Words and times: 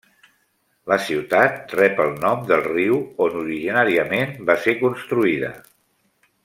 La 0.91 0.95
ciutat 1.07 1.75
rep 1.81 2.01
el 2.07 2.15
nom 2.23 2.41
del 2.53 2.65
riu 2.69 2.99
on 3.29 3.39
originàriament 3.43 4.35
va 4.51 4.57
ser 4.67 4.79
construïda. 4.85 5.57